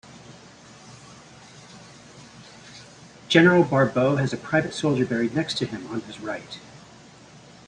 General 3.27 3.63
Barbot 3.63 4.17
has 4.19 4.33
a 4.33 4.37
private 4.37 4.73
soldier 4.73 5.05
buried 5.05 5.35
next 5.35 5.59
to 5.59 5.67
him, 5.67 5.85
on 5.91 6.01
his 6.01 6.19
right. 6.19 6.57